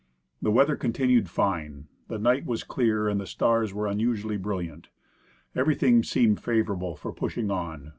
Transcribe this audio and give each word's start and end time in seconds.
The 0.41 0.49
weather 0.49 0.75
continued 0.75 1.29
fine. 1.29 1.85
The 2.07 2.17
night 2.17 2.43
was 2.43 2.63
clear 2.63 3.07
and 3.07 3.21
the 3.21 3.27
stars 3.27 3.71
were 3.71 3.85
unusually 3.85 4.37
brilliant. 4.37 4.87
Everything 5.55 6.01
seemed 6.01 6.41
favorable 6.41 6.95
for 6.95 7.13
pushing 7.13 7.51
on. 7.51 7.89